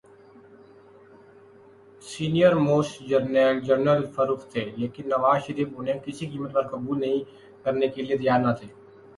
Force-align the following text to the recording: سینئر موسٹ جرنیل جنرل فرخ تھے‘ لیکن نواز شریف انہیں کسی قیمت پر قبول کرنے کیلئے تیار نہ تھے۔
سینئر 2.01 2.53
موسٹ 2.67 2.95
جرنیل 3.09 3.55
جنرل 3.67 4.03
فرخ 4.15 4.39
تھے‘ 4.51 4.63
لیکن 4.79 5.03
نواز 5.13 5.37
شریف 5.45 5.67
انہیں 5.77 5.99
کسی 6.05 6.25
قیمت 6.31 6.51
پر 6.55 6.63
قبول 6.71 7.01
کرنے 7.63 7.87
کیلئے 7.93 8.17
تیار 8.21 8.39
نہ 8.45 8.51
تھے۔ 8.59 8.67